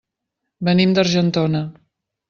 [0.69, 1.65] Venim d'Argentona.